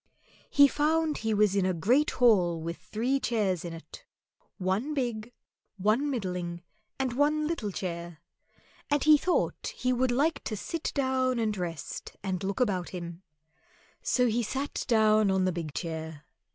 [0.49, 4.03] He found he was in a great hall with three chairs in it
[4.57, 5.31] one big,
[5.77, 6.63] one middling,
[6.97, 8.17] and one little chair;
[8.89, 13.21] and he thought he would like to sit down and rest and look about him;
[14.01, 16.23] so he sat down on the big chair.